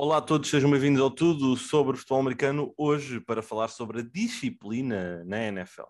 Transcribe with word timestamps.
Olá 0.00 0.18
a 0.18 0.22
todos, 0.22 0.48
sejam 0.48 0.70
bem-vindos 0.70 1.02
ao 1.02 1.10
Tudo 1.10 1.56
sobre 1.56 1.96
Futebol 1.96 2.20
Americano. 2.20 2.72
Hoje 2.78 3.18
para 3.18 3.42
falar 3.42 3.66
sobre 3.66 3.98
a 3.98 4.02
disciplina 4.04 5.24
na 5.24 5.42
NFL. 5.48 5.86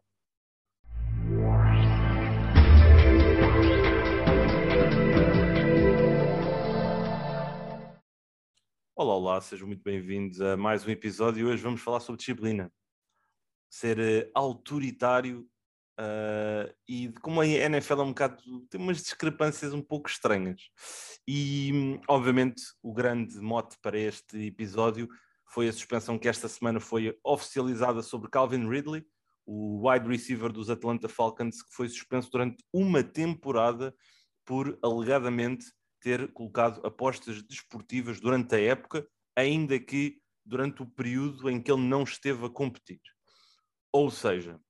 Olá, 8.96 9.14
olá, 9.14 9.40
sejam 9.42 9.66
muito 9.66 9.82
bem-vindos 9.82 10.40
a 10.40 10.56
mais 10.56 10.86
um 10.86 10.90
episódio. 10.90 11.46
Hoje 11.46 11.62
vamos 11.62 11.82
falar 11.82 12.00
sobre 12.00 12.20
disciplina. 12.20 12.72
Ser 13.68 13.98
uh, 13.98 14.30
autoritário 14.34 15.46
uh, 15.98 16.72
e 16.88 17.08
como 17.20 17.40
a 17.40 17.46
NFL 17.46 18.00
é 18.00 18.02
um 18.02 18.08
bocado. 18.08 18.42
tem 18.70 18.80
umas 18.80 18.98
discrepâncias 18.98 19.72
um 19.72 19.82
pouco 19.82 20.08
estranhas. 20.08 20.60
E, 21.26 22.00
obviamente, 22.08 22.62
o 22.82 22.92
grande 22.92 23.38
mote 23.40 23.76
para 23.82 23.98
este 23.98 24.46
episódio 24.46 25.08
foi 25.46 25.68
a 25.68 25.72
suspensão 25.72 26.18
que 26.18 26.28
esta 26.28 26.48
semana 26.48 26.78
foi 26.80 27.18
oficializada 27.24 28.02
sobre 28.02 28.30
Calvin 28.30 28.68
Ridley, 28.68 29.04
o 29.46 29.88
wide 29.88 30.06
receiver 30.06 30.52
dos 30.52 30.68
Atlanta 30.70 31.08
Falcons, 31.08 31.62
que 31.62 31.74
foi 31.74 31.88
suspenso 31.88 32.30
durante 32.30 32.62
uma 32.72 33.02
temporada 33.02 33.94
por 34.44 34.78
alegadamente 34.82 35.66
ter 36.00 36.32
colocado 36.32 36.86
apostas 36.86 37.42
desportivas 37.42 38.20
durante 38.20 38.54
a 38.54 38.60
época, 38.60 39.06
ainda 39.34 39.78
que 39.78 40.20
durante 40.44 40.82
o 40.82 40.86
período 40.86 41.50
em 41.50 41.60
que 41.60 41.70
ele 41.70 41.82
não 41.82 42.02
esteve 42.02 42.44
a 42.46 42.50
competir. 42.50 43.00
Ou 43.92 44.10
seja, 44.10 44.60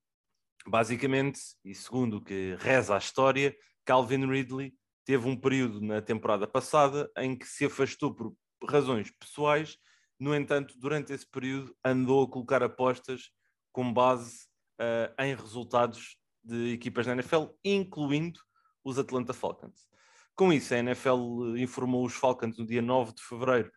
basicamente, 0.66 1.40
e 1.64 1.74
segundo 1.74 2.18
o 2.18 2.24
que 2.24 2.56
reza 2.60 2.94
a 2.94 2.98
história, 2.98 3.56
Calvin 3.84 4.26
Ridley 4.26 4.74
teve 5.04 5.26
um 5.26 5.36
período 5.36 5.80
na 5.80 6.02
temporada 6.02 6.46
passada 6.46 7.10
em 7.16 7.36
que 7.36 7.46
se 7.46 7.64
afastou 7.64 8.14
por 8.14 8.34
razões 8.68 9.10
pessoais, 9.10 9.78
no 10.18 10.34
entanto, 10.34 10.74
durante 10.78 11.12
esse 11.12 11.26
período 11.26 11.74
andou 11.84 12.24
a 12.24 12.28
colocar 12.28 12.62
apostas 12.62 13.30
com 13.72 13.92
base 13.92 14.46
uh, 14.80 15.22
em 15.22 15.34
resultados 15.34 16.18
de 16.42 16.72
equipas 16.72 17.06
da 17.06 17.12
NFL, 17.12 17.46
incluindo 17.64 18.40
os 18.84 18.98
Atlanta 18.98 19.32
Falcons. 19.32 19.86
Com 20.34 20.52
isso, 20.52 20.74
a 20.74 20.78
NFL 20.78 21.56
informou 21.56 22.04
os 22.04 22.14
Falcons 22.14 22.58
no 22.58 22.66
dia 22.66 22.82
9 22.82 23.14
de 23.14 23.22
fevereiro 23.22 23.70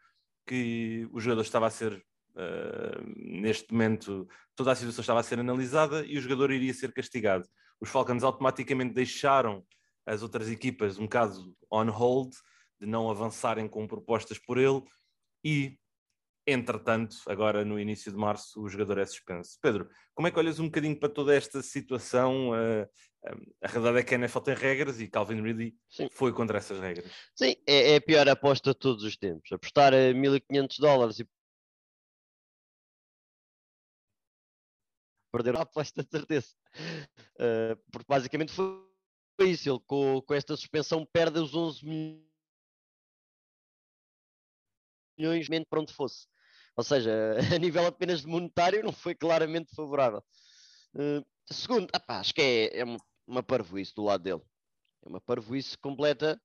que 0.48 1.08
o 1.12 1.20
jogador 1.20 1.42
estava 1.42 1.68
a 1.68 1.72
ser, 1.72 2.04
uh, 2.36 3.14
neste 3.16 3.72
momento, 3.72 4.28
toda 4.56 4.72
a 4.72 4.76
situação 4.76 5.02
estava 5.02 5.20
a 5.20 5.24
ser 5.24 5.40
analisada 5.40 6.06
e 6.06 6.18
o 6.18 6.22
jogador 6.22 6.52
iria 6.52 6.74
ser 6.74 6.92
castigado. 6.94 7.48
Os 7.80 7.90
Falcons 7.90 8.24
automaticamente 8.24 8.94
deixaram 8.94 9.66
as 10.06 10.22
outras 10.22 10.50
equipas 10.50 10.98
um 10.98 11.08
caso 11.08 11.56
on 11.72 11.90
hold, 11.90 12.34
de 12.80 12.88
não 12.88 13.10
avançarem 13.10 13.68
com 13.68 13.88
propostas 13.88 14.40
por 14.40 14.58
ele, 14.58 14.82
e, 15.44 15.78
entretanto, 16.48 17.18
agora 17.28 17.64
no 17.64 17.80
início 17.80 18.12
de 18.12 18.18
março, 18.18 18.62
o 18.62 18.68
jogador 18.68 18.98
é 18.98 19.06
suspenso. 19.06 19.58
Pedro, 19.62 19.90
como 20.14 20.28
é 20.28 20.32
que 20.32 20.40
olhas 20.40 20.60
um 20.60 20.66
bocadinho 20.66 21.00
para 21.00 21.10
toda 21.10 21.36
esta 21.36 21.62
situação? 21.62 22.52
Uh, 22.52 22.88
a 23.62 23.68
realidade 23.68 24.00
é 24.00 24.04
que 24.04 24.16
a 24.16 24.18
NFL 24.18 24.40
tem 24.40 24.56
regras 24.56 25.00
e 25.00 25.08
Calvin 25.08 25.42
Ridley 25.42 25.76
Sim. 25.90 26.08
foi 26.12 26.34
contra 26.34 26.58
essas 26.58 26.80
regras. 26.80 27.12
Sim, 27.36 27.56
é, 27.68 27.94
é, 27.94 27.96
a 27.98 28.02
pior 28.02 28.28
aposta 28.28 28.72
de 28.72 28.80
todos 28.80 29.04
os 29.04 29.16
tempos. 29.16 29.52
Apostar 29.52 29.94
a 29.94 30.14
1500 30.14 30.80
dólares 30.80 31.20
e 31.20 31.28
perder 35.32 35.56
a 35.56 35.62
aposta 35.62 36.04
de 36.04 36.10
certeza. 36.10 36.48
Uh, 37.36 37.76
porque 37.92 38.06
basicamente 38.08 38.52
foi 38.52 38.82
isso. 39.42 39.70
Ele 39.70 39.80
com, 39.86 40.22
com 40.22 40.34
esta 40.34 40.56
suspensão 40.56 41.06
perde 41.06 41.40
os 41.40 41.56
11 41.56 41.86
milhões 45.18 45.48
para 45.70 45.80
onde 45.80 45.94
fosse. 45.94 46.28
Ou 46.76 46.84
seja, 46.84 47.12
a 47.56 47.60
nível 47.60 47.86
apenas 47.86 48.22
de 48.22 48.28
monetário 48.28 48.84
não 48.84 48.92
foi 48.92 49.16
claramente 49.16 49.76
favorável. 49.76 50.24
Uh, 50.94 51.26
segundo, 51.52 51.88
apá, 51.94 52.20
acho 52.20 52.34
que 52.34 52.42
é, 52.42 52.80
é 52.80 52.84
uma, 52.84 52.98
uma 53.28 53.44
parvoíce 53.44 53.94
do 53.96 54.04
lado 54.04 54.24
dele. 54.24 54.42
É 55.04 55.10
uma 55.10 55.22
parvoíce 55.22 55.78
completa. 55.78 56.42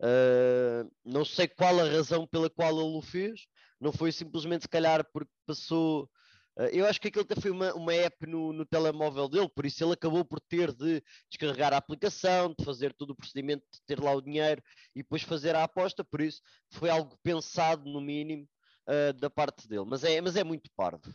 Uh, 0.00 0.90
não 1.04 1.24
sei 1.24 1.48
qual 1.48 1.80
a 1.80 1.88
razão 1.88 2.26
pela 2.26 2.50
qual 2.50 2.72
ele 2.72 2.96
o 2.96 3.02
fez. 3.02 3.46
Não 3.80 3.92
foi 3.92 4.12
simplesmente, 4.12 4.62
se 4.62 4.68
calhar, 4.68 5.04
porque 5.12 5.30
passou 5.46 6.10
eu 6.72 6.86
acho 6.86 7.00
que 7.00 7.08
aquilo 7.08 7.26
foi 7.40 7.50
uma, 7.50 7.74
uma 7.74 7.92
app 7.92 8.26
no, 8.26 8.52
no, 8.52 8.64
telemóvel 8.64 9.28
dele, 9.28 9.48
por 9.54 9.66
isso 9.66 9.84
ele 9.84 9.92
acabou 9.92 10.24
por 10.24 10.40
ter 10.40 10.72
de 10.72 11.02
descarregar 11.30 11.74
a 11.74 11.76
aplicação, 11.76 12.54
de 12.58 12.64
fazer 12.64 12.94
todo 12.94 13.10
o 13.10 13.16
procedimento, 13.16 13.62
de 13.72 13.80
ter 13.86 14.00
lá 14.00 14.12
o 14.12 14.22
dinheiro 14.22 14.62
e 14.94 15.02
depois 15.02 15.22
fazer 15.22 15.54
a 15.54 15.64
aposta, 15.64 16.02
por 16.02 16.20
isso 16.20 16.40
foi 16.70 16.88
algo 16.88 17.18
pensado, 17.22 17.84
no 17.90 18.00
mínimo, 18.00 18.48
uh, 18.88 19.12
da 19.14 19.28
parte 19.28 19.68
dele. 19.68 19.84
Mas 19.86 20.04
é, 20.04 20.20
mas 20.20 20.36
é 20.36 20.44
muito 20.44 20.70
parvo. 20.76 21.14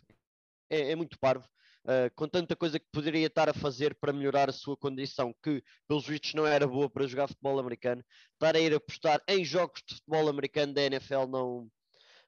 É, 0.69 0.91
é 0.91 0.95
muito 0.95 1.17
parvo. 1.19 1.47
Uh, 1.83 2.13
com 2.15 2.27
tanta 2.27 2.55
coisa 2.55 2.79
que 2.79 2.85
poderia 2.91 3.25
estar 3.25 3.49
a 3.49 3.53
fazer 3.53 3.95
para 3.95 4.13
melhorar 4.13 4.49
a 4.49 4.53
sua 4.53 4.77
condição, 4.77 5.33
que 5.41 5.63
pelos 5.87 6.05
vistos 6.05 6.35
não 6.35 6.45
era 6.45 6.67
boa 6.67 6.87
para 6.87 7.07
jogar 7.07 7.27
futebol 7.27 7.57
americano, 7.59 8.03
estar 8.33 8.55
a 8.55 8.59
ir 8.59 8.73
apostar 8.75 9.19
em 9.27 9.43
jogos 9.43 9.81
de 9.87 9.95
futebol 9.95 10.29
americano 10.29 10.73
da 10.73 10.83
NFL 10.83 11.25
não, 11.27 11.67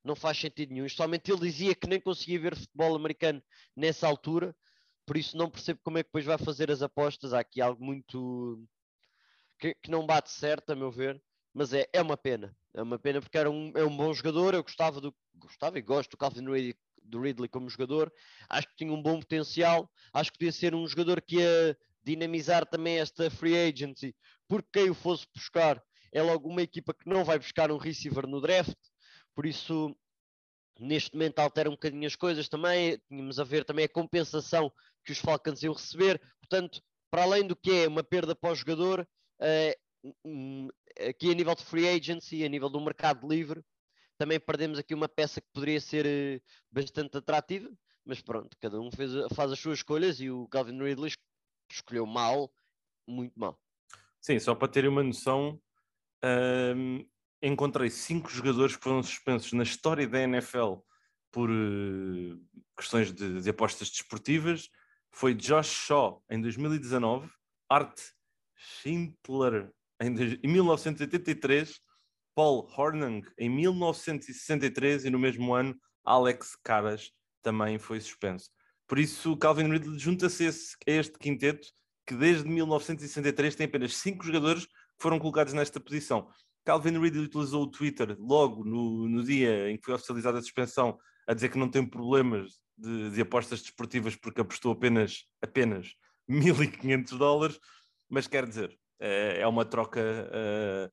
não 0.03 0.15
faz 0.15 0.37
sentido 0.37 0.73
nenhum. 0.73 0.89
Somente 0.89 1.31
ele 1.31 1.41
dizia 1.41 1.73
que 1.73 1.87
nem 1.87 1.99
conseguia 1.99 2.39
ver 2.39 2.55
futebol 2.55 2.95
americano 2.95 3.41
nessa 3.75 4.07
altura, 4.07 4.55
por 5.05 5.17
isso 5.17 5.37
não 5.37 5.49
percebo 5.49 5.79
como 5.83 5.97
é 5.97 6.03
que 6.03 6.09
depois 6.09 6.25
vai 6.25 6.37
fazer 6.37 6.71
as 6.71 6.81
apostas. 6.81 7.33
Há 7.33 7.39
aqui 7.39 7.61
algo 7.61 7.83
muito 7.83 8.63
que, 9.59 9.73
que 9.75 9.91
não 9.91 10.05
bate 10.05 10.31
certo, 10.31 10.71
a 10.71 10.75
meu 10.75 10.91
ver, 10.91 11.21
mas 11.53 11.73
é, 11.73 11.87
é 11.93 12.01
uma 12.01 12.17
pena. 12.17 12.55
É 12.73 12.81
uma 12.81 12.97
pena 12.97 13.21
porque 13.21 13.37
era 13.37 13.49
um, 13.49 13.71
é 13.75 13.83
um 13.83 13.95
bom 13.95 14.13
jogador. 14.13 14.53
Eu 14.53 14.63
gostava 14.63 14.99
do 14.99 15.15
gostava 15.35 15.77
e 15.77 15.81
gosto 15.81 16.11
do 16.11 16.17
Calvin 16.17 16.49
Ridley, 16.49 16.75
do 17.03 17.21
Ridley 17.21 17.49
como 17.49 17.69
jogador. 17.69 18.11
Acho 18.49 18.67
que 18.69 18.75
tinha 18.75 18.93
um 18.93 19.01
bom 19.01 19.19
potencial. 19.19 19.89
Acho 20.13 20.31
que 20.31 20.37
podia 20.37 20.51
ser 20.51 20.73
um 20.73 20.87
jogador 20.87 21.21
que 21.21 21.37
ia 21.37 21.77
dinamizar 22.03 22.65
também 22.65 22.99
esta 22.99 23.29
free 23.31 23.55
agency, 23.55 24.13
porque 24.47 24.67
quem 24.73 24.89
o 24.89 24.93
fosse 24.93 25.25
buscar 25.33 25.81
é 26.11 26.21
logo 26.21 26.49
uma 26.49 26.61
equipa 26.61 26.93
que 26.93 27.07
não 27.07 27.23
vai 27.23 27.39
buscar 27.39 27.71
um 27.71 27.77
receiver 27.77 28.27
no 28.27 28.41
draft 28.41 28.75
por 29.35 29.45
isso 29.45 29.95
neste 30.79 31.13
momento 31.13 31.39
altera 31.39 31.69
um 31.69 31.73
bocadinho 31.73 32.07
as 32.07 32.15
coisas 32.15 32.49
também, 32.49 32.99
tínhamos 33.07 33.39
a 33.39 33.43
ver 33.43 33.63
também 33.63 33.85
a 33.85 33.89
compensação 33.89 34.71
que 35.05 35.11
os 35.11 35.19
Falcons 35.19 35.61
iam 35.63 35.73
receber, 35.73 36.19
portanto, 36.39 36.81
para 37.11 37.23
além 37.23 37.45
do 37.45 37.55
que 37.55 37.71
é 37.71 37.87
uma 37.87 38.03
perda 38.03 38.35
para 38.35 38.51
o 38.51 38.55
jogador, 38.55 39.07
uh, 39.39 40.73
aqui 41.07 41.31
a 41.31 41.33
nível 41.33 41.55
de 41.55 41.63
free 41.63 41.87
agency, 41.87 42.43
a 42.43 42.49
nível 42.49 42.69
do 42.69 42.81
mercado 42.81 43.27
livre, 43.27 43.63
também 44.17 44.39
perdemos 44.39 44.79
aqui 44.79 44.93
uma 44.93 45.09
peça 45.09 45.41
que 45.41 45.47
poderia 45.53 45.79
ser 45.79 46.05
uh, 46.05 46.41
bastante 46.71 47.17
atrativa, 47.17 47.69
mas 48.05 48.21
pronto, 48.21 48.57
cada 48.59 48.79
um 48.79 48.91
fez, 48.91 49.11
faz 49.33 49.51
as 49.51 49.59
suas 49.59 49.79
escolhas 49.79 50.19
e 50.19 50.29
o 50.29 50.47
Calvin 50.47 50.81
Ridley 50.81 51.13
escolheu 51.71 52.05
mal, 52.05 52.51
muito 53.07 53.37
mal. 53.39 53.59
Sim, 54.19 54.39
só 54.39 54.55
para 54.55 54.67
terem 54.67 54.89
uma 54.89 55.03
noção, 55.03 55.61
um, 56.23 57.05
encontrei 57.43 57.89
cinco 57.89 58.29
jogadores 58.29 58.75
que 58.75 58.83
foram 58.83 59.03
suspensos 59.03 59.51
na 59.53 59.63
história 59.63 60.07
da 60.07 60.21
NFL 60.21 60.75
por 61.31 61.49
uh, 61.49 62.41
questões 62.77 63.11
de, 63.11 63.41
de, 63.41 63.49
apostas 63.49 63.89
desportivas. 63.89 64.69
Foi 65.11 65.33
Josh 65.33 65.67
Shaw 65.67 66.23
em 66.29 66.41
2019, 66.41 67.29
Art 67.69 67.99
Schindler 68.55 69.71
em, 70.01 70.07
em 70.41 70.47
1983, 70.47 71.79
Paul 72.33 72.67
Hornung 72.75 73.21
em 73.37 73.49
1963 73.49 75.05
e 75.05 75.09
no 75.09 75.19
mesmo 75.19 75.53
ano 75.53 75.75
Alex 76.05 76.55
Caras 76.63 77.11
também 77.41 77.77
foi 77.77 77.99
suspenso. 77.99 78.49
Por 78.87 78.97
isso, 78.99 79.37
Calvin 79.37 79.69
Ridley 79.69 79.99
junta-se 79.99 80.47
a 80.47 80.51
este 80.91 81.17
quinteto 81.19 81.67
que 82.05 82.15
desde 82.15 82.47
1963 82.47 83.55
tem 83.55 83.65
apenas 83.65 83.95
cinco 83.97 84.23
jogadores 84.23 84.65
que 84.65 84.71
foram 84.99 85.19
colocados 85.19 85.53
nesta 85.53 85.79
posição. 85.79 86.29
Calvin 86.63 86.99
Ridley 86.99 87.25
utilizou 87.25 87.63
o 87.63 87.69
Twitter 87.69 88.15
logo 88.19 88.63
no, 88.63 89.07
no 89.07 89.23
dia 89.23 89.69
em 89.69 89.77
que 89.77 89.85
foi 89.85 89.93
oficializada 89.93 90.39
a 90.39 90.41
suspensão 90.41 90.97
a 91.27 91.33
dizer 91.33 91.49
que 91.49 91.57
não 91.57 91.69
tem 91.69 91.85
problemas 91.85 92.59
de, 92.77 93.11
de 93.11 93.21
apostas 93.21 93.61
desportivas 93.61 94.15
porque 94.15 94.41
apostou 94.41 94.71
apenas, 94.71 95.25
apenas 95.41 95.93
1.500 96.29 97.17
dólares, 97.17 97.59
mas 98.09 98.27
quer 98.27 98.47
dizer, 98.47 98.77
é, 98.99 99.41
é 99.41 99.47
uma 99.47 99.65
troca. 99.65 99.99
Uh, 99.99 100.91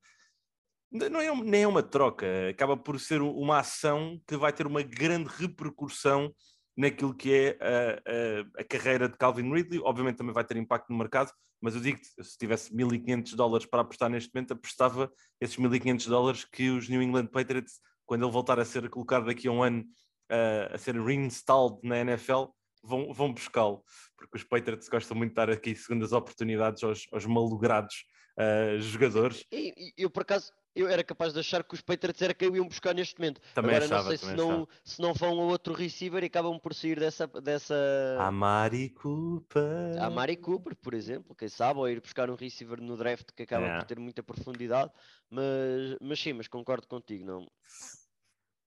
não 0.93 1.20
é, 1.20 1.32
nem 1.44 1.62
é 1.62 1.69
uma 1.69 1.84
troca, 1.84 2.26
acaba 2.50 2.76
por 2.76 2.99
ser 2.99 3.23
uma 3.23 3.61
ação 3.61 4.20
que 4.26 4.37
vai 4.37 4.52
ter 4.52 4.66
uma 4.66 4.82
grande 4.82 5.31
repercussão 5.38 6.34
naquilo 6.80 7.14
que 7.14 7.32
é 7.34 7.58
a, 7.60 8.58
a, 8.58 8.62
a, 8.62 8.64
carreira 8.64 9.06
de 9.06 9.16
Calvin 9.18 9.52
Ridley. 9.52 9.80
Obviamente 9.84 10.16
também 10.16 10.32
vai 10.32 10.44
ter 10.44 10.56
impacto 10.56 10.88
no 10.90 10.98
mercado, 10.98 11.30
mas 11.60 11.74
eu 11.74 11.80
digo 11.80 11.98
se 12.02 12.38
tivesse 12.38 12.74
1.500 12.74 13.36
dólares 13.36 13.66
para 13.66 13.82
apostar 13.82 14.08
neste 14.08 14.34
momento, 14.34 14.54
apostava 14.54 15.12
esses 15.38 15.56
1.500 15.56 16.08
dólares 16.08 16.44
que 16.44 16.70
os 16.70 16.88
New 16.88 17.02
England 17.02 17.26
Patriots, 17.26 17.80
quando 18.06 18.24
ele 18.24 18.32
voltar 18.32 18.58
a 18.58 18.64
ser 18.64 18.88
colocado 18.88 19.26
daqui 19.26 19.46
a 19.46 19.52
um 19.52 19.62
ano, 19.62 19.82
uh, 19.82 20.74
a 20.74 20.78
ser 20.78 20.98
reinstalled 20.98 21.78
na 21.82 21.98
NFL, 21.98 22.46
vão, 22.82 23.12
vão 23.12 23.32
buscá-lo, 23.32 23.84
porque 24.16 24.38
os 24.38 24.44
Patriots 24.44 24.88
gostam 24.88 25.16
muito 25.16 25.32
de 25.32 25.36
dar 25.36 25.50
aqui 25.50 25.74
segundas 25.74 26.12
oportunidades 26.12 26.82
aos, 26.82 27.06
aos 27.12 27.26
malogrados 27.26 28.06
uh, 28.40 28.81
jogadores. 28.81 29.46
E, 29.52 29.75
e, 29.76 30.02
eu, 30.02 30.10
por 30.10 30.22
acaso, 30.22 30.52
eu 30.75 30.88
era 30.88 31.04
capaz 31.04 31.32
de 31.32 31.40
achar 31.40 31.62
que 31.62 31.75
os 31.75 31.81
Patriots 31.81 32.22
era 32.22 32.32
quem 32.32 32.54
iam 32.54 32.66
buscar 32.66 32.94
neste 32.94 33.19
momento. 33.19 33.40
Também 33.54 33.76
Agora 33.76 33.84
achava, 33.84 34.10
não 34.10 34.16
sei 34.16 34.28
se 34.28 34.34
não, 34.34 34.69
se 34.84 35.00
não 35.02 35.14
vão 35.14 35.40
a 35.40 35.44
outro 35.44 35.75
receiver 35.75 36.22
e 36.22 36.26
acabam 36.26 36.58
por 36.58 36.75
sair 36.75 36.98
dessa. 36.98 37.26
dessa... 37.26 37.75
A 38.19 38.31
Mari 38.31 38.90
Cooper. 38.90 40.00
A 40.00 40.10
Mari 40.10 40.37
Cooper, 40.37 40.75
por 40.76 40.94
exemplo, 40.94 41.34
quem 41.34 41.48
sabe, 41.48 41.78
ou 41.78 41.88
ir 41.88 42.00
buscar 42.00 42.31
um 42.31 42.34
receiver 42.34 42.81
no 42.81 42.96
draft 42.96 43.28
que 43.37 43.42
acaba 43.42 43.66
é. 43.66 43.78
por 43.78 43.84
ter 43.84 43.98
muita 43.98 44.22
profundidade. 44.22 44.90
Mas, 45.28 45.96
mas 46.00 46.20
sim, 46.20 46.32
mas 46.32 46.48
concordo 46.48 46.87
contigo. 46.87 47.25
Não, 47.25 47.46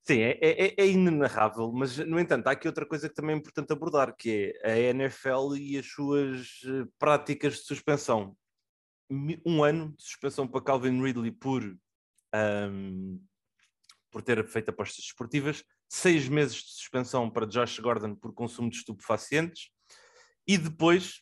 Sim, 0.05 0.19
é, 0.19 0.37
é, 0.41 0.73
é, 0.77 0.87
inenarrável, 0.87 1.71
mas 1.71 1.97
no 1.97 2.19
entanto 2.19 2.47
há 2.47 2.51
aqui 2.51 2.67
outra 2.67 2.85
coisa 2.85 3.07
que 3.07 3.15
também 3.15 3.35
é 3.35 3.39
importante 3.39 3.71
abordar, 3.71 4.13
que 4.13 4.53
é 4.61 4.73
a 4.73 4.77
NFL 4.89 5.55
e 5.57 5.77
as 5.77 5.85
suas 5.85 6.59
eh, 6.65 6.85
práticas 6.99 7.53
de 7.53 7.59
suspensão. 7.61 8.35
Um 9.09 9.63
ano 9.63 9.93
de 9.95 10.03
suspensão 10.03 10.47
para 10.47 10.63
Calvin 10.63 11.01
Ridley 11.01 11.31
por, 11.31 11.63
um, 12.71 13.23
por 14.09 14.21
ter 14.21 14.45
feito 14.47 14.69
apostas 14.69 15.03
desportivas, 15.03 15.63
seis 15.89 16.27
meses 16.27 16.55
de 16.55 16.71
suspensão 16.71 17.29
para 17.29 17.45
Josh 17.45 17.79
Gordon 17.79 18.15
por 18.15 18.33
consumo 18.33 18.69
de 18.69 18.77
estupefacientes 18.77 19.69
e 20.47 20.57
depois 20.57 21.21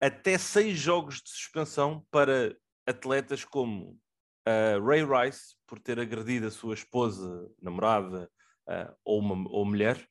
até 0.00 0.38
seis 0.38 0.78
jogos 0.78 1.16
de 1.16 1.30
suspensão 1.30 2.06
para 2.10 2.56
atletas 2.86 3.44
como 3.44 3.98
uh, 4.46 4.84
Ray 4.84 5.04
Rice, 5.04 5.54
por 5.66 5.78
ter 5.78 6.00
agredido 6.00 6.46
a 6.46 6.50
sua 6.50 6.74
esposa, 6.74 7.48
namorada 7.60 8.30
uh, 8.68 8.94
ou, 9.04 9.20
uma, 9.20 9.48
ou 9.50 9.64
mulher. 9.64 10.08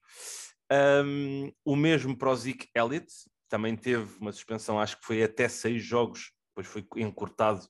Um, 0.72 1.52
o 1.66 1.76
mesmo 1.76 2.16
para 2.16 2.30
o 2.30 2.36
Zeke 2.36 2.70
Elliott, 2.76 3.12
também 3.50 3.76
teve 3.76 4.18
uma 4.20 4.32
suspensão, 4.32 4.80
acho 4.80 5.00
que 5.00 5.06
foi 5.06 5.24
até 5.24 5.50
seis 5.50 5.84
jogos, 5.84 6.32
depois 6.62 6.68
foi 6.68 6.86
encurtado 7.02 7.66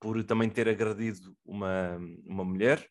por 0.00 0.22
também 0.24 0.48
ter 0.48 0.68
agredido 0.68 1.36
uma, 1.44 1.98
uma 2.24 2.44
mulher. 2.44 2.86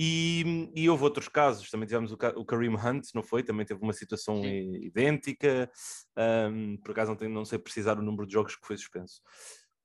E, 0.00 0.70
e, 0.76 0.88
houve 0.88 1.02
outros 1.02 1.26
casos, 1.26 1.70
também 1.70 1.86
tivemos 1.86 2.12
o, 2.12 2.18
o 2.36 2.44
Kareem 2.44 2.76
Hunt, 2.76 3.08
não 3.14 3.22
foi? 3.22 3.42
Também 3.42 3.66
teve 3.66 3.82
uma 3.82 3.92
situação 3.92 4.42
Sim. 4.42 4.74
idêntica. 4.80 5.68
Um, 6.16 6.76
por 6.76 6.92
acaso 6.92 7.10
não, 7.10 7.16
tenho, 7.16 7.32
não 7.32 7.44
sei 7.44 7.58
precisar 7.58 7.98
o 7.98 8.02
número 8.02 8.26
de 8.26 8.32
jogos 8.32 8.54
que 8.54 8.66
foi 8.66 8.76
suspenso 8.76 9.20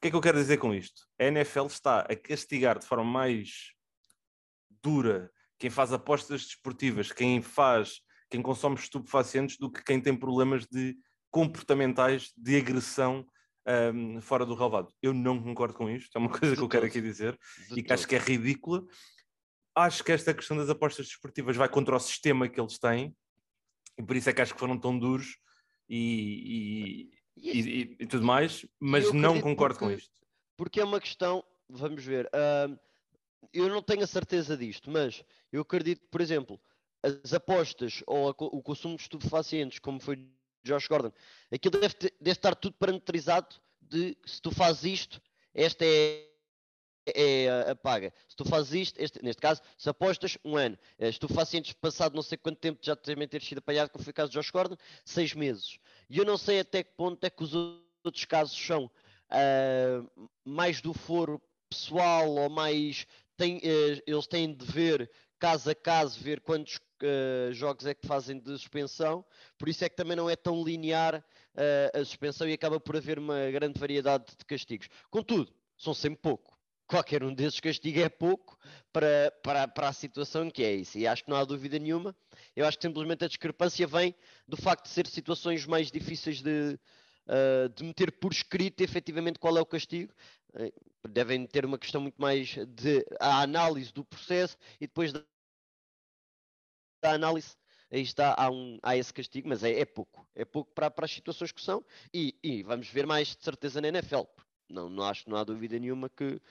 que 0.04 0.08
é 0.08 0.12
que 0.12 0.18
eu 0.18 0.22
quero 0.22 0.38
dizer 0.38 0.58
com 0.58 0.74
isto? 0.74 1.08
A 1.18 1.24
NFL 1.24 1.68
está 1.68 2.02
a 2.02 2.14
castigar 2.14 2.78
de 2.78 2.86
forma 2.86 3.06
mais 3.06 3.72
dura 4.84 5.32
quem 5.58 5.70
faz 5.70 5.94
apostas 5.94 6.44
desportivas, 6.44 7.10
quem 7.10 7.42
faz, 7.42 8.02
quem 8.30 8.42
consome 8.42 8.76
estupefacientes, 8.76 9.58
do 9.58 9.72
que 9.72 9.82
quem 9.82 10.02
tem 10.02 10.14
problemas 10.14 10.68
de 10.68 10.98
comportamentais 11.32 12.34
de 12.36 12.58
agressão 12.58 13.26
um, 13.94 14.22
fora 14.22 14.46
do 14.46 14.56
relvado. 14.56 14.94
Eu 15.02 15.14
não 15.14 15.42
concordo 15.42 15.74
com 15.74 15.90
isto, 15.90 16.16
é 16.16 16.20
uma 16.20 16.30
coisa 16.38 16.56
que 16.56 16.62
eu 16.62 16.70
quero 16.70 16.86
aqui 16.86 17.02
dizer 17.02 17.38
e 17.76 17.84
que 17.84 17.94
acho 17.94 18.08
que 18.08 18.16
é 18.16 18.20
ridícula. 18.20 18.86
Acho 19.76 20.04
que 20.04 20.12
esta 20.12 20.34
questão 20.34 20.58
das 20.58 20.70
apostas 20.70 21.08
desportivas 21.08 21.56
vai 21.56 21.68
contra 21.68 21.96
o 21.96 22.00
sistema 22.00 22.48
que 22.48 22.60
eles 22.60 22.78
têm 22.78 23.16
e 23.98 24.04
por 24.04 24.16
isso 24.16 24.30
é 24.30 24.34
que 24.34 24.42
acho 24.42 24.54
que 24.54 24.60
foram 24.60 24.78
tão 24.78 24.98
duros 24.98 25.38
e, 25.90 27.10
e, 27.38 27.60
e, 27.60 27.98
e 28.00 28.08
tudo 28.08 28.26
mais, 28.26 28.66
mas 28.80 29.12
não 29.12 29.40
concordo 29.42 29.78
porque, 29.78 29.94
com 29.94 30.00
isto. 30.00 30.12
Porque 30.58 30.80
é 30.80 30.84
uma 30.84 31.00
questão, 31.00 31.44
vamos 31.70 32.04
ver, 32.04 32.26
uh, 32.28 32.80
eu 33.52 33.68
não 33.70 33.82
tenho 33.82 34.04
a 34.04 34.08
certeza 34.08 34.56
disto, 34.58 34.90
mas 34.90 35.24
eu 35.52 35.62
acredito 35.62 36.08
por 36.10 36.22
exemplo, 36.22 36.60
as 37.04 37.34
apostas 37.34 38.02
ou 38.08 38.30
a, 38.30 38.36
o 38.38 38.62
consumo 38.62 38.96
de 38.96 39.04
estupefacientes, 39.04 39.80
como 39.80 40.00
foi 40.00 40.28
Josh 40.64 40.88
Gordon, 40.88 41.12
aquilo 41.52 41.80
deve, 41.80 41.96
deve 42.20 42.32
estar 42.32 42.56
tudo 42.56 42.76
parametrizado 42.78 43.56
de 43.82 44.18
se 44.26 44.42
tu 44.42 44.52
fazes 44.52 44.84
isto, 44.84 45.22
esta 45.54 45.86
é 45.86 46.34
é 47.06 47.70
a 47.70 47.76
paga. 47.76 48.14
Se 48.28 48.36
tu 48.36 48.46
fazes 48.46 48.74
isto, 48.74 49.00
este, 49.00 49.24
neste 49.24 49.42
caso, 49.42 49.62
se 49.78 49.90
apostas 49.90 50.38
um 50.44 50.56
ano, 50.56 50.78
eh, 50.98 51.12
se 51.12 51.20
tu 51.20 51.28
fazes 51.28 51.74
passado 51.74 52.16
não 52.16 52.22
sei 52.22 52.38
quanto 52.38 52.60
tempo 52.60 52.80
já 52.82 52.96
também 52.96 53.28
ter 53.28 53.42
sido 53.42 53.58
apanhado, 53.58 53.90
como 53.90 54.04
foi 54.04 54.12
o 54.12 54.14
caso 54.14 54.32
de 54.32 54.38
Josh 54.38 54.52
Gordon, 54.52 54.78
seis 55.04 55.34
meses. 55.34 55.80
E 56.10 56.18
eu 56.18 56.26
não 56.26 56.38
sei 56.38 56.60
até 56.60 56.84
que 56.84 56.94
ponto 56.96 57.24
é 57.24 57.30
que 57.30 57.44
os 57.44 57.54
outros 57.54 58.26
casos 58.26 58.58
são 58.58 58.86
uh, 58.86 60.30
mais 60.46 60.82
do 60.82 60.94
foro 60.94 61.42
pessoal 61.70 62.30
ou 62.30 62.50
mais. 62.50 63.06
Uh, 63.42 64.02
eles 64.08 64.28
têm 64.28 64.54
de 64.54 64.66
ver 64.66 65.12
caso 65.38 65.70
a 65.70 65.76
caso, 65.76 66.18
ver 66.20 66.40
quantos 66.40 66.80
uh, 67.06 67.54
jogos 67.54 67.86
é 67.86 67.94
que 67.94 68.08
fazem 68.08 68.40
de 68.40 68.52
suspensão. 68.52 69.26
Por 69.58 69.70
isso 69.70 69.84
é 69.84 69.90
que 69.90 69.96
também 69.96 70.16
não 70.16 70.30
é 70.30 70.36
tão 70.36 70.64
linear 70.64 71.24
a 71.94 72.00
suspensão 72.04 72.50
e 72.50 72.54
acaba 72.54 72.80
por 72.80 72.98
haver 72.98 73.20
uma 73.20 73.52
grande 73.52 73.80
variedade 73.80 74.26
de 74.36 74.44
castigos. 74.44 74.90
Contudo, 75.12 75.54
são 75.78 75.94
sempre 75.94 76.20
pouco 76.20 76.54
qualquer 76.94 77.24
um 77.24 77.34
desses 77.34 77.60
castigos 77.60 78.04
é 78.04 78.10
pouco 78.10 78.58
para, 78.92 79.32
para, 79.44 79.68
para 79.68 79.90
a 79.90 79.94
situação 79.94 80.50
que 80.50 80.64
é 80.64 80.76
isso. 80.76 80.98
E 80.98 81.08
acho 81.08 81.24
que 81.24 81.30
não 81.30 81.38
há 81.38 81.44
dúvida 81.44 81.80
nenhuma. 81.80 82.16
Eu 82.56 82.68
acho 82.68 82.78
que 82.78 82.88
simplesmente 82.88 83.26
a 83.26 83.28
discrepância 83.28 83.88
vem 83.88 84.14
do 84.48 84.56
facto 84.56 84.86
de 84.86 84.92
ser 84.92 85.08
situações 85.08 85.66
mais 85.66 85.92
difíceis 85.92 86.42
de, 86.42 86.80
uh, 87.28 87.70
de 87.70 87.84
meter 87.84 88.12
por 88.12 88.32
escrito 88.32 88.82
efetivamente 88.82 89.40
qual 89.40 89.58
é 89.58 89.62
o 89.62 89.66
castigo. 89.66 90.14
Uh, 90.54 90.72
devem 91.10 91.48
ter 91.48 91.66
uma 91.66 91.80
questão 91.80 92.00
muito 92.00 92.22
mais 92.22 92.56
de 92.68 93.04
a 93.20 93.42
análise 93.42 93.92
do 93.92 94.06
processo 94.06 94.56
e 94.80 94.86
depois 94.86 95.12
da, 95.12 95.24
da 97.04 97.14
análise 97.14 97.56
aí 97.94 98.02
está, 98.02 98.34
há, 98.36 98.50
um, 98.50 98.80
há 98.82 98.98
esse 98.98 99.14
castigo, 99.14 99.48
mas 99.48 99.64
é, 99.64 99.80
é 99.80 99.86
pouco. 99.86 100.28
É 100.34 100.44
pouco 100.44 100.74
para, 100.74 100.90
para 100.90 101.06
as 101.06 101.12
situações 101.12 101.52
que 101.52 101.62
são 101.62 101.86
e, 102.12 102.36
e, 102.44 102.64
vamos 102.64 102.88
ver 102.90 103.06
mais 103.06 103.36
de 103.36 103.44
certeza 103.44 103.80
na 103.80 103.90
NFL. 103.90 104.24
Não, 104.68 104.90
não 104.90 105.04
acho 105.04 105.30
não 105.30 105.38
há 105.38 105.44
dúvida 105.44 105.78
nenhuma 105.78 106.10
que, 106.10 106.42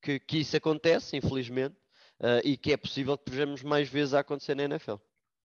que, 0.00 0.18
que 0.18 0.38
isso 0.38 0.56
acontece, 0.56 1.16
infelizmente, 1.16 1.76
uh, 2.20 2.40
e 2.42 2.56
que 2.56 2.72
é 2.72 2.76
possível 2.78 3.18
que 3.18 3.30
vejamos 3.30 3.62
mais 3.62 3.90
vezes 3.90 4.14
a 4.14 4.20
acontecer 4.20 4.54
na 4.54 4.64
NFL. 4.64 4.94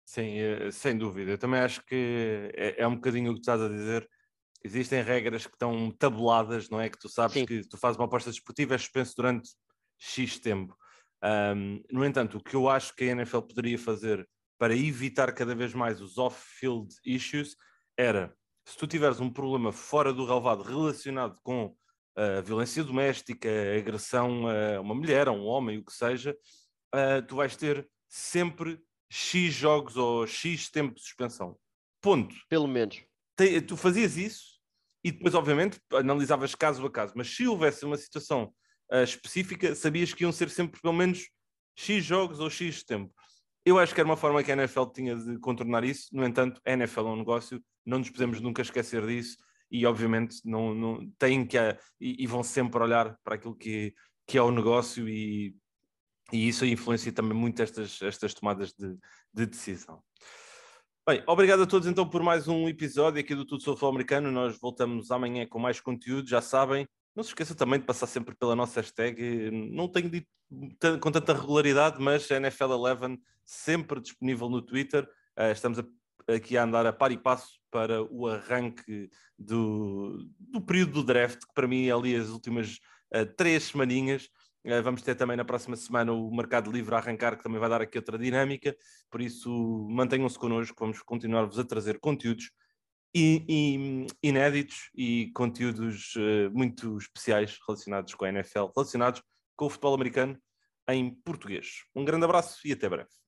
Sim, 0.04 0.40
eh, 0.40 0.72
sem 0.72 0.98
dúvida. 0.98 1.32
Eu 1.32 1.38
também 1.38 1.60
acho 1.60 1.86
que 1.86 2.52
é, 2.56 2.82
é 2.82 2.88
um 2.88 2.96
bocadinho 2.96 3.32
o 3.32 3.36
que 3.36 3.42
tu 3.42 3.44
estás 3.44 3.62
a 3.62 3.70
dizer. 3.70 4.10
Existem 4.64 5.04
regras 5.04 5.46
que 5.46 5.54
estão 5.54 5.92
tabuladas, 5.92 6.68
não 6.68 6.82
é? 6.82 6.90
Que 6.90 6.98
tu 6.98 7.08
sabes 7.08 7.36
Sim. 7.36 7.46
que 7.46 7.62
tu 7.62 7.78
fazes 7.78 7.98
uma 7.98 8.08
aposta 8.08 8.32
desportiva, 8.32 8.76
é 8.76 8.78
suspenso 8.78 9.16
durante 9.16 9.52
X 10.00 10.40
tempo. 10.40 10.76
Um, 11.24 11.82
no 11.92 12.04
entanto, 12.04 12.40
o 12.40 12.44
que 12.44 12.56
eu 12.56 12.68
acho 12.68 12.94
que 12.96 13.04
a 13.04 13.12
NFL 13.12 13.42
poderia 13.42 13.78
fazer 13.78 14.28
para 14.60 14.76
evitar 14.76 15.34
cada 15.34 15.56
vez 15.56 15.74
mais 15.74 16.02
os 16.02 16.18
off-field 16.18 16.94
issues 17.06 17.56
era, 17.98 18.36
se 18.68 18.78
tu 18.78 18.86
tiveres 18.86 19.20
um 19.20 19.32
problema 19.32 19.72
fora 19.72 20.14
do 20.14 20.26
relevado 20.26 20.62
relacionado 20.62 21.40
com 21.42 21.76
a 22.16 22.42
violência 22.42 22.84
doméstica, 22.84 23.48
a 23.50 23.78
agressão 23.78 24.46
a 24.48 24.82
uma 24.82 24.94
mulher, 24.94 25.30
a 25.30 25.32
um 25.32 25.46
homem, 25.46 25.78
o 25.78 25.86
que 25.86 25.94
seja, 25.94 26.38
uh, 26.94 27.26
tu 27.26 27.38
vais 27.38 27.56
ter 27.56 27.90
sempre 28.10 28.80
X 29.10 29.54
jogos 29.54 29.96
ou 29.96 30.28
X 30.28 30.70
tempo 30.70 30.96
de 30.96 31.02
suspensão. 31.02 31.58
Ponto. 32.02 32.36
Pelo 32.50 32.68
menos. 32.68 33.02
Te, 33.38 33.62
tu 33.62 33.78
fazias 33.78 34.18
isso 34.18 34.60
e 35.04 35.12
depois, 35.12 35.34
obviamente, 35.34 35.80
analisavas 35.94 36.54
caso 36.54 36.86
a 36.86 36.92
caso. 36.92 37.14
Mas 37.16 37.34
se 37.34 37.48
houvesse 37.48 37.86
uma 37.86 37.98
situação 37.98 38.54
uh, 38.92 39.04
específica, 39.04 39.74
sabias 39.74 40.14
que 40.14 40.24
iam 40.24 40.32
ser 40.32 40.50
sempre 40.50 40.82
pelo 40.82 40.94
menos 40.94 41.30
X 41.78 42.04
jogos 42.04 42.42
ou 42.42 42.50
X 42.50 42.84
tempo. 42.84 43.14
Eu 43.70 43.78
acho 43.78 43.94
que 43.94 44.02
era 44.02 44.10
uma 44.10 44.18
forma 44.18 44.44
que 44.44 44.52
a 44.52 44.56
NFL 44.56 44.86
tinha 44.86 45.16
de 45.16 45.38
contornar 45.38 45.84
isso. 45.84 46.10
No 46.12 46.26
entanto, 46.26 46.60
a 46.66 46.72
NFL 46.72 47.02
é 47.02 47.12
um 47.12 47.18
negócio, 47.18 47.64
não 47.86 48.00
nos 48.00 48.10
podemos 48.10 48.42
nunca 48.42 48.64
esquecer 48.64 49.06
disso 49.06 49.38
e 49.70 49.86
obviamente 49.86 50.38
não, 50.44 50.74
não 50.74 51.08
têm 51.20 51.46
que 51.46 51.56
e, 52.02 52.24
e, 52.24 52.26
vão 52.26 52.42
sempre 52.42 52.82
olhar 52.82 53.16
para 53.24 53.36
aquilo 53.36 53.56
que, 53.56 53.94
que 54.26 54.40
é 54.40 54.42
o 54.42 54.50
negócio 54.50 55.08
e, 55.08 55.56
e 56.34 56.48
isso 56.48 56.66
influencia 56.66 57.12
também 57.12 57.38
muito 57.38 57.62
estas, 57.62 58.02
estas 58.02 58.34
tomadas 58.34 58.74
de, 58.74 58.98
de 59.32 59.46
decisão. 59.46 60.02
Bem, 61.08 61.24
obrigado 61.28 61.62
a 61.62 61.68
todos 61.68 61.88
então 61.88 62.10
por 62.10 62.24
mais 62.24 62.48
um 62.48 62.68
episódio 62.68 63.20
aqui 63.20 63.36
do 63.36 63.46
Tudo 63.46 63.62
Sobre 63.62 63.80
Futebol 63.80 63.92
Americano. 63.92 64.32
Nós 64.32 64.60
voltamos 64.60 65.12
amanhã 65.12 65.46
com 65.48 65.60
mais 65.60 65.80
conteúdo, 65.80 66.28
já 66.28 66.42
sabem. 66.42 66.88
Não 67.16 67.24
se 67.24 67.30
esqueça 67.30 67.56
também 67.56 67.80
de 67.80 67.86
passar 67.86 68.08
sempre 68.08 68.36
pela 68.36 68.56
nossa 68.56 68.80
hashtag. 68.80 69.52
Não 69.52 69.88
tenho 69.88 70.10
dito 70.10 70.28
com 71.02 71.12
tanta 71.12 71.34
regularidade, 71.34 72.02
mas 72.02 72.28
NFL11 72.28 73.20
sempre 73.46 74.00
disponível 74.00 74.50
no 74.50 74.62
Twitter. 74.62 75.08
Eh, 75.36 75.52
estamos 75.52 75.80
aqui 76.28 76.58
a 76.58 76.64
andar 76.64 76.86
a 76.86 76.94
par 76.94 77.12
e 77.12 77.18
passo 77.18 77.60
para 77.72 78.02
o 78.04 78.28
arranque 78.28 79.10
do, 79.38 80.28
do 80.40 80.62
período 80.62 80.94
do 80.94 81.04
draft, 81.04 81.40
que 81.40 81.54
para 81.54 81.68
mim 81.68 81.88
é 81.88 81.92
ali 81.92 82.16
as 82.16 82.30
últimas 82.30 82.80
uh, 83.14 83.26
três 83.38 83.64
semaninhas. 83.64 84.30
Uh, 84.66 84.82
vamos 84.84 85.02
ter 85.02 85.16
também 85.16 85.38
na 85.38 85.46
próxima 85.46 85.76
semana 85.76 86.12
o 86.12 86.34
Mercado 86.36 86.72
Livre 86.72 86.94
a 86.96 86.98
arrancar, 86.98 87.38
que 87.38 87.44
também 87.44 87.60
vai 87.60 87.70
dar 87.70 87.82
aqui 87.82 87.98
outra 87.98 88.18
dinâmica. 88.18 88.76
Por 89.10 89.22
isso, 89.22 89.88
mantenham-se 89.90 90.38
connosco, 90.38 90.78
vamos 90.80 91.02
continuar-vos 91.02 91.60
a 91.60 91.64
trazer 91.64 92.00
conteúdos 92.00 92.52
e, 93.14 93.46
e, 93.48 94.08
inéditos 94.22 94.90
e 94.96 95.32
conteúdos 95.34 96.14
uh, 96.16 96.52
muito 96.52 96.98
especiais 96.98 97.58
relacionados 97.68 98.14
com 98.14 98.26
a 98.26 98.30
NFL, 98.30 98.68
relacionados 98.76 99.22
com 99.56 99.66
o 99.66 99.70
futebol 99.70 99.96
americano 99.96 100.40
em 100.88 101.14
português. 101.24 101.84
Um 101.96 102.06
grande 102.06 102.26
abraço 102.26 102.60
e 102.66 102.72
até 102.72 102.88
breve. 102.88 103.19